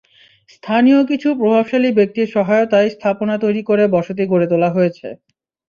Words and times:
স্থানীয় 0.55 0.99
কিছু 1.09 1.29
প্রভাবশালী 1.39 1.89
ব্যক্তির 1.97 2.27
সহায়তায় 2.35 2.89
স্থাপনা 2.95 3.35
তৈরি 3.43 3.61
করে 3.69 3.83
বসতি 3.95 4.23
গড়ে 4.31 4.47
তোলা 4.51 4.69
হয়েছে। 4.71 5.07